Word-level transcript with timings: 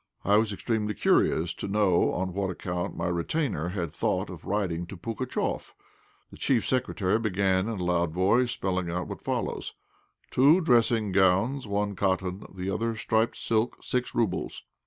I 0.25 0.37
was 0.37 0.51
extremely 0.51 0.95
curious 0.95 1.53
to 1.53 1.67
know 1.67 2.11
on 2.13 2.33
what 2.33 2.49
account 2.49 2.97
my 2.97 3.05
retainer 3.05 3.69
had 3.69 3.93
thought 3.93 4.31
of 4.31 4.45
writing 4.45 4.87
to 4.87 4.97
Pugatchéf. 4.97 5.73
The 6.31 6.37
Chief 6.37 6.65
Secretary 6.65 7.19
began 7.19 7.69
in 7.69 7.79
a 7.79 7.83
loud 7.83 8.11
voice, 8.11 8.49
spelling 8.49 8.89
out 8.89 9.05
what 9.07 9.21
follows 9.21 9.75
"Two 10.31 10.59
dressing 10.59 11.11
gowns, 11.11 11.67
one 11.67 11.95
cotton, 11.95 12.47
the 12.51 12.67
other 12.71 12.95
striped 12.95 13.37
silk, 13.37 13.77
six 13.83 14.15
roubles." 14.15 14.63